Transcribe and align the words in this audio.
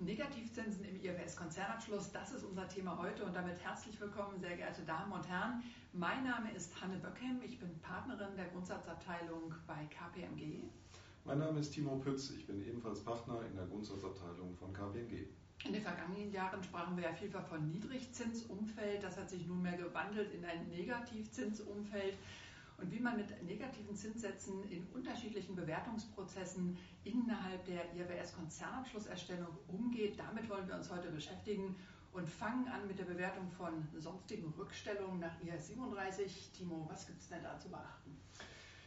Negativzinsen 0.00 0.82
im 0.86 0.96
IFS-Konzernabschluss, 0.96 2.10
das 2.10 2.32
ist 2.32 2.44
unser 2.44 2.66
Thema 2.66 2.96
heute 2.96 3.22
und 3.22 3.36
damit 3.36 3.62
herzlich 3.62 4.00
willkommen, 4.00 4.40
sehr 4.40 4.56
geehrte 4.56 4.80
Damen 4.80 5.12
und 5.12 5.28
Herren. 5.28 5.62
Mein 5.92 6.24
Name 6.24 6.50
ist 6.52 6.80
Hanne 6.80 6.96
Böckem, 6.96 7.42
ich 7.44 7.58
bin 7.58 7.68
Partnerin 7.80 8.34
der 8.34 8.46
Grundsatzabteilung 8.46 9.54
bei 9.66 9.86
KPMG. 9.90 10.62
Mein 11.26 11.38
Name 11.38 11.60
ist 11.60 11.72
Timo 11.72 11.96
Pütz, 11.96 12.30
ich 12.30 12.46
bin 12.46 12.66
ebenfalls 12.66 13.04
Partner 13.04 13.42
in 13.46 13.54
der 13.54 13.66
Grundsatzabteilung 13.66 14.56
von 14.56 14.72
KPMG. 14.72 15.26
In 15.66 15.74
den 15.74 15.82
vergangenen 15.82 16.32
Jahren 16.32 16.62
sprachen 16.64 16.96
wir 16.96 17.04
ja 17.04 17.12
vielfach 17.12 17.46
von 17.46 17.68
Niedrigzinsumfeld, 17.68 19.02
das 19.02 19.18
hat 19.18 19.28
sich 19.28 19.46
nunmehr 19.46 19.76
gewandelt 19.76 20.32
in 20.32 20.42
ein 20.46 20.66
Negativzinsumfeld 20.70 22.16
und 22.80 22.90
wie 22.92 23.00
man 23.00 23.16
mit 23.16 23.42
negativen 23.42 23.94
Zinssätzen 23.94 24.64
in 24.70 24.86
unterschiedlichen 24.94 25.54
Bewertungsprozessen 25.54 26.76
innerhalb 27.04 27.64
der 27.66 27.94
IFRS-Konzernabschlusserstellung 27.94 29.56
umgeht. 29.68 30.18
Damit 30.18 30.48
wollen 30.48 30.66
wir 30.66 30.76
uns 30.76 30.90
heute 30.90 31.10
beschäftigen 31.10 31.76
und 32.12 32.28
fangen 32.28 32.66
an 32.68 32.86
mit 32.86 32.98
der 32.98 33.04
Bewertung 33.04 33.50
von 33.50 33.86
sonstigen 33.98 34.52
Rückstellungen 34.58 35.20
nach 35.20 35.32
IAS 35.44 35.68
37. 35.68 36.50
Timo, 36.56 36.86
was 36.90 37.06
gibt 37.06 37.20
es 37.20 37.28
denn 37.28 37.42
da 37.42 37.58
zu 37.58 37.68
beachten? 37.68 38.16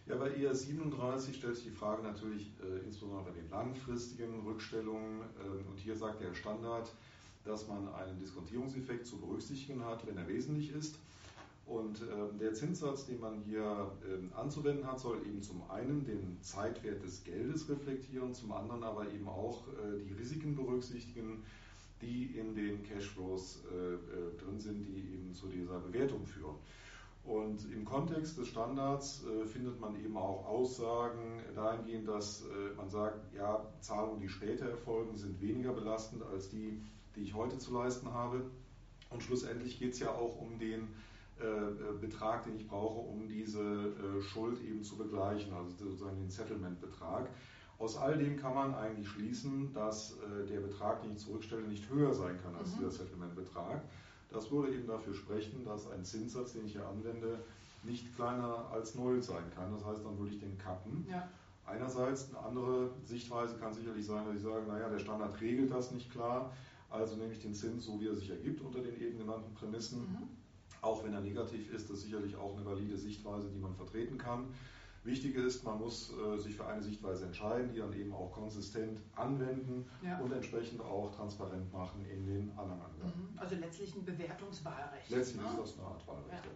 Ja, 0.05 0.17
bei 0.17 0.35
IAS 0.35 0.63
37 0.63 1.37
stellt 1.37 1.55
sich 1.55 1.65
die 1.65 1.71
Frage 1.71 2.03
natürlich 2.03 2.51
äh, 2.61 2.85
insbesondere 2.85 3.23
bei 3.23 3.31
den 3.31 3.49
langfristigen 3.49 4.41
Rückstellungen. 4.41 5.21
Ähm, 5.41 5.65
und 5.69 5.79
hier 5.79 5.95
sagt 5.95 6.21
der 6.21 6.33
Standard, 6.33 6.93
dass 7.45 7.67
man 7.67 7.87
einen 7.93 8.19
Diskontierungseffekt 8.19 9.05
zu 9.05 9.17
berücksichtigen 9.17 9.85
hat, 9.85 10.05
wenn 10.05 10.17
er 10.17 10.27
wesentlich 10.27 10.71
ist. 10.71 10.97
Und 11.65 12.01
äh, 12.01 12.37
der 12.39 12.53
Zinssatz, 12.53 13.05
den 13.05 13.21
man 13.21 13.39
hier 13.45 13.91
äh, 14.03 14.35
anzuwenden 14.35 14.85
hat, 14.85 14.99
soll 14.99 15.25
eben 15.25 15.41
zum 15.41 15.69
einen 15.69 16.05
den 16.05 16.37
Zeitwert 16.41 17.01
des 17.03 17.23
Geldes 17.23 17.69
reflektieren, 17.69 18.33
zum 18.33 18.51
anderen 18.51 18.83
aber 18.83 19.09
eben 19.11 19.27
auch 19.29 19.67
äh, 19.69 20.03
die 20.05 20.13
Risiken 20.13 20.55
berücksichtigen, 20.55 21.43
die 22.01 22.37
in 22.37 22.53
den 22.53 22.83
Cashflows 22.83 23.63
äh, 23.71 23.93
äh, 23.93 23.97
drin 24.37 24.59
sind, 24.59 24.83
die 24.83 25.13
eben 25.13 25.33
zu 25.33 25.47
dieser 25.47 25.79
Bewertung 25.79 26.25
führen. 26.25 26.55
Und 27.23 27.71
im 27.71 27.85
Kontext 27.85 28.37
des 28.37 28.49
Standards 28.49 29.23
äh, 29.25 29.45
findet 29.45 29.79
man 29.79 29.95
eben 30.03 30.17
auch 30.17 30.45
Aussagen 30.45 31.39
dahingehend, 31.55 32.09
dass 32.09 32.43
man 32.75 32.89
sagt, 32.89 33.33
ja, 33.33 33.65
Zahlungen, 33.79 34.19
die 34.19 34.27
später 34.27 34.65
erfolgen, 34.69 35.15
sind 35.15 35.39
weniger 35.39 35.71
belastend 35.71 36.21
als 36.23 36.49
die, 36.49 36.81
die 37.15 37.21
ich 37.21 37.33
heute 37.33 37.57
zu 37.57 37.73
leisten 37.73 38.13
habe. 38.13 38.41
Und 39.09 39.23
schlussendlich 39.23 39.79
geht 39.79 39.93
es 39.93 39.99
ja 39.99 40.09
auch 40.09 40.41
um 40.41 40.59
den 40.59 40.89
Betrag, 41.99 42.43
den 42.43 42.55
ich 42.55 42.67
brauche, 42.67 42.99
um 42.99 43.27
diese 43.27 43.59
äh, 43.61 44.21
Schuld 44.21 44.61
eben 44.61 44.83
zu 44.83 44.97
begleichen, 44.97 45.53
also 45.53 45.71
sozusagen 45.71 46.17
den 46.17 46.29
Settlement-Betrag. 46.29 47.29
Aus 47.79 47.97
all 47.97 48.17
dem 48.17 48.37
kann 48.37 48.53
man 48.53 48.73
eigentlich 48.75 49.07
schließen, 49.09 49.73
dass 49.73 50.15
der 50.49 50.61
Betrag, 50.61 51.01
den 51.01 51.11
ich 51.11 51.17
zurückstelle, 51.17 51.63
nicht 51.63 51.89
höher 51.89 52.13
sein 52.13 52.39
kann 52.41 52.55
als 52.55 52.71
mhm. 52.71 52.77
dieser 52.77 52.91
Settlement-Betrag. 52.91 53.81
Das 54.33 54.51
würde 54.51 54.73
eben 54.73 54.87
dafür 54.87 55.13
sprechen, 55.13 55.63
dass 55.63 55.89
ein 55.89 56.03
Zinssatz, 56.03 56.53
den 56.53 56.65
ich 56.65 56.73
hier 56.73 56.87
anwende, 56.87 57.39
nicht 57.83 58.15
kleiner 58.15 58.69
als 58.71 58.95
null 58.95 59.21
sein 59.21 59.43
kann. 59.55 59.71
Das 59.71 59.85
heißt, 59.85 60.03
dann 60.03 60.17
würde 60.17 60.31
ich 60.31 60.39
den 60.39 60.57
kappen. 60.57 61.05
Ja. 61.09 61.29
Einerseits, 61.65 62.29
eine 62.29 62.39
andere 62.39 62.91
Sichtweise 63.03 63.57
kann 63.57 63.73
sicherlich 63.73 64.05
sein, 64.05 64.25
dass 64.25 64.35
ich 64.35 64.41
sage, 64.41 64.65
naja, 64.67 64.89
der 64.89 64.99
Standard 64.99 65.39
regelt 65.39 65.71
das 65.71 65.91
nicht 65.91 66.11
klar, 66.11 66.51
also 66.89 67.15
nehme 67.15 67.31
ich 67.31 67.41
den 67.41 67.53
Zins 67.53 67.85
so, 67.85 67.99
wie 68.01 68.07
er 68.07 68.15
sich 68.15 68.29
ergibt 68.29 68.61
unter 68.61 68.79
den 68.79 68.99
eben 68.99 69.17
genannten 69.17 69.53
Prämissen. 69.53 69.99
Mhm 69.99 70.29
auch 70.83 71.03
wenn 71.03 71.13
er 71.13 71.21
negativ 71.21 71.73
ist, 71.73 71.89
das 71.89 71.97
ist 71.97 72.03
sicherlich 72.03 72.35
auch 72.35 72.55
eine 72.55 72.65
valide 72.65 72.97
Sichtweise, 72.97 73.49
die 73.49 73.59
man 73.59 73.73
vertreten 73.75 74.17
kann. 74.17 74.53
Wichtig 75.03 75.35
ist, 75.35 75.65
man 75.65 75.79
muss 75.79 76.13
äh, 76.13 76.37
sich 76.39 76.55
für 76.55 76.65
eine 76.65 76.81
Sichtweise 76.81 77.25
entscheiden, 77.25 77.73
die 77.73 77.79
dann 77.79 77.91
eben 77.93 78.13
auch 78.13 78.31
konsistent 78.31 79.01
anwenden 79.15 79.85
ja. 80.01 80.17
und 80.19 80.31
entsprechend 80.31 80.79
auch 80.79 81.13
transparent 81.13 81.71
machen 81.73 82.05
in 82.05 82.25
den 82.25 82.51
anderen 82.51 82.81
Angaben. 82.81 83.31
Mhm. 83.33 83.37
Also 83.37 83.55
letztlich 83.55 83.93
ein 83.95 84.05
Bewertungswahlrecht. 84.05 85.09
Letztlich 85.09 85.41
ne? 85.41 85.49
ist 85.49 85.59
das 85.59 85.77
eine 85.77 85.87
Art 85.87 86.07
Wahlrecht. 86.07 86.45
Ja. 86.45 86.51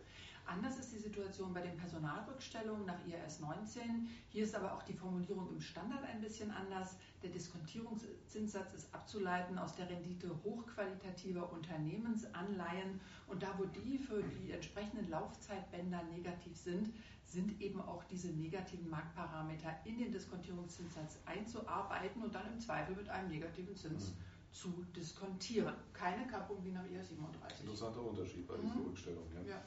Anders 0.48 0.80
ist 0.80 0.94
die 0.94 1.00
Situation 1.00 1.54
bei 1.54 1.62
den 1.62 1.76
Personalrückstellungen 1.76 2.86
nach 2.86 3.06
IAS 3.06 3.42
19. 3.42 4.08
Hier 4.30 4.46
ist 4.46 4.56
aber 4.56 4.74
auch 4.74 4.84
die 4.84 4.94
Formulierung 4.94 5.50
im 5.50 5.60
Standard 5.60 6.04
ein 6.06 6.22
bisschen 6.22 6.52
anders. 6.52 6.98
Der 7.22 7.30
Diskontierungszinssatz 7.30 8.74
ist 8.74 8.94
abzuleiten 8.94 9.60
aus 9.60 9.76
der 9.76 9.90
Rendite 9.90 10.30
hochqualitativer 10.46 11.52
Unternehmensanleihen. 11.52 13.02
Und 13.28 13.44
da, 13.44 13.54
wo 13.58 13.66
die 13.66 13.98
für 13.98 14.24
die 14.24 14.52
entsprechenden 14.52 15.10
Laufzeitbänder 15.10 16.02
negativ 16.16 16.56
sind, 16.56 16.94
sind 17.26 17.60
eben 17.62 17.82
auch 17.82 18.06
diese 18.06 18.30
negativen 18.30 18.90
Marktparameter 18.90 19.76
in 19.84 19.98
den 19.98 20.14
Diskontierungszinssatz 20.14 21.20
einzuarbeiten 21.26 22.24
und 22.24 22.34
dann 22.34 22.48
im 22.54 22.60
Zweifel 22.60 22.96
mit 22.96 23.10
einem 23.10 23.30
negativen 23.30 23.76
Zins 23.76 24.12
mhm. 24.12 24.54
zu 24.54 24.86
diskontieren. 24.96 25.74
Keine 25.92 26.26
Kappung 26.26 26.64
wie 26.64 26.72
nach 26.72 26.86
IAS 26.90 27.10
37. 27.10 27.66
Interessanter 27.66 28.02
Unterschied 28.02 28.48
bei 28.48 28.56
dieser 28.56 28.76
mhm. 28.76 28.86
Rückstellung. 28.86 29.26
Ja. 29.36 29.42
ja. 29.42 29.62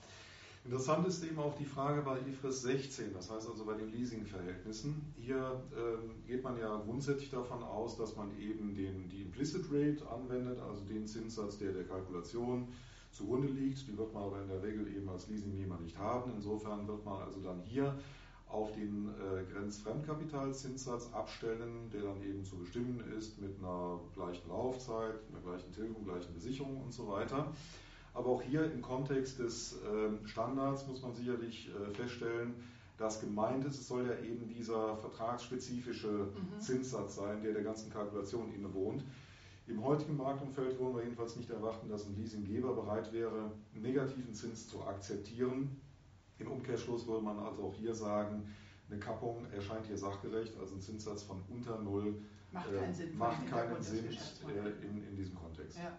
Interessant 0.64 1.06
ist 1.06 1.24
eben 1.24 1.38
auch 1.38 1.56
die 1.56 1.64
Frage 1.64 2.02
bei 2.02 2.18
IFRS 2.18 2.62
16, 2.62 3.14
das 3.14 3.30
heißt 3.30 3.48
also 3.48 3.64
bei 3.64 3.74
den 3.74 3.90
Leasingverhältnissen. 3.90 5.14
Hier 5.16 5.62
ähm, 5.74 6.22
geht 6.26 6.44
man 6.44 6.58
ja 6.58 6.76
grundsätzlich 6.84 7.30
davon 7.30 7.62
aus, 7.62 7.96
dass 7.96 8.14
man 8.14 8.38
eben 8.38 8.74
den, 8.74 9.08
die 9.08 9.22
Implicit 9.22 9.64
Rate 9.72 10.06
anwendet, 10.10 10.58
also 10.60 10.84
den 10.84 11.06
Zinssatz, 11.06 11.58
der 11.58 11.72
der 11.72 11.84
Kalkulation 11.84 12.68
zugrunde 13.10 13.48
liegt. 13.48 13.88
Die 13.88 13.96
wird 13.96 14.12
man 14.12 14.24
aber 14.24 14.42
in 14.42 14.48
der 14.48 14.62
Regel 14.62 14.86
eben 14.94 15.08
als 15.08 15.28
Leasingnehmer 15.28 15.80
nicht 15.80 15.96
haben. 15.98 16.32
Insofern 16.36 16.86
wird 16.86 17.04
man 17.06 17.22
also 17.22 17.40
dann 17.40 17.62
hier 17.62 17.98
auf 18.46 18.72
den 18.72 19.08
äh, 19.08 19.44
Grenzfremdkapitalzinssatz 19.52 21.12
abstellen, 21.12 21.88
der 21.90 22.02
dann 22.02 22.22
eben 22.22 22.44
zu 22.44 22.56
bestimmen 22.56 23.02
ist 23.16 23.40
mit 23.40 23.58
einer 23.58 24.00
gleichen 24.14 24.48
Laufzeit, 24.48 25.14
einer 25.30 25.40
gleichen 25.42 25.72
Tilgung, 25.72 26.04
gleichen 26.04 26.34
Besicherung 26.34 26.82
und 26.82 26.92
so 26.92 27.08
weiter. 27.08 27.52
Aber 28.12 28.30
auch 28.30 28.42
hier 28.42 28.70
im 28.70 28.82
Kontext 28.82 29.38
des 29.38 29.74
äh, 29.82 30.26
Standards 30.26 30.86
muss 30.86 31.02
man 31.02 31.14
sicherlich 31.14 31.70
äh, 31.70 31.94
feststellen, 31.94 32.54
dass 32.98 33.20
gemeint 33.20 33.64
ist, 33.64 33.80
es 33.80 33.88
soll 33.88 34.06
ja 34.06 34.18
eben 34.18 34.48
dieser 34.48 34.96
vertragsspezifische 34.96 36.08
mhm. 36.08 36.60
Zinssatz 36.60 37.16
sein, 37.16 37.42
der 37.42 37.54
der 37.54 37.62
ganzen 37.62 37.90
Kalkulation 37.90 38.52
innewohnt. 38.52 39.04
Im 39.66 39.82
heutigen 39.84 40.16
Marktumfeld 40.16 40.78
wollen 40.80 40.96
wir 40.96 41.02
jedenfalls 41.04 41.36
nicht 41.36 41.48
erwarten, 41.48 41.88
dass 41.88 42.06
ein 42.06 42.16
Leasinggeber 42.16 42.74
bereit 42.74 43.12
wäre, 43.12 43.52
einen 43.72 43.82
negativen 43.82 44.34
Zins 44.34 44.68
zu 44.68 44.82
akzeptieren. 44.82 45.80
Im 46.38 46.50
Umkehrschluss 46.50 47.06
würde 47.06 47.24
man 47.24 47.38
also 47.38 47.62
auch 47.64 47.74
hier 47.74 47.94
sagen, 47.94 48.52
eine 48.90 48.98
Kappung 48.98 49.46
erscheint 49.52 49.86
hier 49.86 49.96
sachgerecht, 49.96 50.58
also 50.58 50.74
ein 50.74 50.80
Zinssatz 50.80 51.22
von 51.22 51.40
unter 51.48 51.78
Null 51.80 52.20
macht 52.52 52.74
keinen 52.74 52.94
Sinn, 52.94 53.16
macht 53.16 53.48
keinen 53.48 53.82
Sinn 53.82 54.06
äh, 54.06 54.84
in, 54.84 55.06
in, 55.08 55.16
diesem 55.16 55.36
Kontext. 55.36 55.78
Ja. 55.78 55.98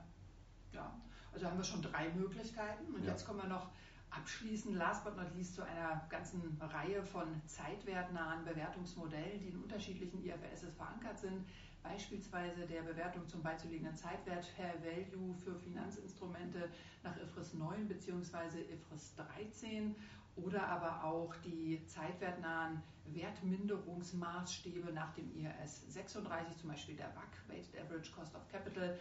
ja, 0.74 1.02
also 1.34 1.46
haben 1.46 1.58
wir 1.58 1.64
schon 1.64 1.82
drei 1.82 2.10
Möglichkeiten 2.10 2.94
und 2.94 3.04
ja. 3.04 3.12
jetzt 3.12 3.26
kommen 3.26 3.42
wir 3.42 3.50
noch 3.50 3.70
abschließend, 4.10 4.76
last 4.76 5.04
but 5.04 5.16
not 5.16 5.34
least, 5.36 5.56
zu 5.56 5.64
einer 5.64 6.06
ganzen 6.10 6.60
Reihe 6.60 7.04
von 7.04 7.42
zeitwertnahen 7.46 8.44
Bewertungsmodellen, 8.44 9.40
die 9.40 9.48
in 9.50 9.64
unterschiedlichen 9.64 10.24
IFRS 10.24 10.66
verankert 10.76 11.18
sind. 11.18 11.46
Beispielsweise 11.82 12.68
der 12.68 12.84
Bewertung 12.84 13.28
zum 13.28 13.42
beizulegenden 13.42 13.96
Zeitwert 13.96 14.46
Fair 14.46 14.76
Value 14.84 15.34
für 15.34 15.56
Finanzinstrumente 15.56 16.70
nach 17.04 17.16
IFRS 17.18 17.54
9 17.54 17.88
bzw. 17.88 18.62
IFRS 18.74 19.16
13 19.16 19.96
oder 20.36 20.68
aber 20.68 21.04
auch 21.04 21.34
die 21.38 21.84
zeitwertnahen 21.88 22.84
Wertminderungsmaßstäbe 23.08 24.94
nach 24.94 25.14
dem 25.14 25.36
IRS 25.36 25.92
36, 25.92 26.58
zum 26.58 26.70
Beispiel 26.70 26.96
der 26.96 27.14
WAC, 27.16 27.48
Weighted 27.48 27.82
Average 27.82 28.12
Cost 28.12 28.36
of 28.36 28.48
Capital, 28.50 28.98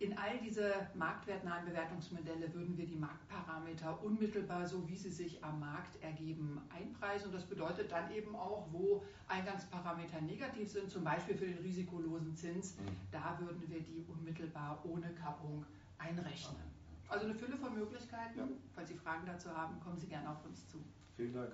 in 0.00 0.16
all 0.16 0.38
diese 0.38 0.72
marktwertnahen 0.94 1.64
Bewertungsmodelle 1.64 2.54
würden 2.54 2.76
wir 2.78 2.86
die 2.86 2.96
Marktparameter 2.96 4.02
unmittelbar, 4.02 4.66
so 4.66 4.88
wie 4.88 4.96
sie 4.96 5.10
sich 5.10 5.42
am 5.42 5.58
Markt 5.58 6.00
ergeben, 6.02 6.60
einpreisen. 6.70 7.28
Und 7.28 7.34
das 7.34 7.44
bedeutet 7.44 7.90
dann 7.90 8.10
eben 8.12 8.36
auch, 8.36 8.66
wo 8.70 9.02
Eingangsparameter 9.26 10.20
negativ 10.20 10.70
sind, 10.70 10.88
zum 10.88 11.02
Beispiel 11.02 11.36
für 11.36 11.46
den 11.46 11.58
risikolosen 11.58 12.34
Zins, 12.36 12.76
mhm. 12.76 12.82
da 13.10 13.38
würden 13.40 13.62
wir 13.68 13.80
die 13.80 14.04
unmittelbar 14.08 14.78
ohne 14.84 15.10
Kappung 15.14 15.64
einrechnen. 15.98 16.62
Also 17.08 17.24
eine 17.24 17.34
Fülle 17.34 17.56
von 17.56 17.74
Möglichkeiten. 17.74 18.60
Falls 18.74 18.88
Sie 18.88 18.94
Fragen 18.94 19.26
dazu 19.26 19.50
haben, 19.50 19.80
kommen 19.80 19.98
Sie 19.98 20.06
gerne 20.06 20.30
auf 20.30 20.44
uns 20.44 20.68
zu. 20.68 20.78
Vielen 21.16 21.32
Dank. 21.32 21.52